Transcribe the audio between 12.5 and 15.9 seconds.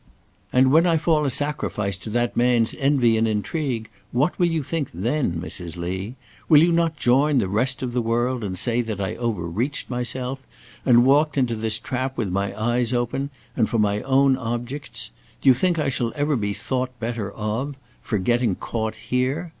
eyes open, and for my own objects? Do you think I